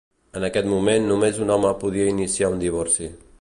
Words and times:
En 0.39 0.45
aquest 0.47 0.69
moment 0.71 1.05
només 1.11 1.39
un 1.45 1.53
home 1.57 1.75
podia 1.85 2.09
iniciar 2.17 2.51
un 2.57 2.63
divorci. 2.65 3.13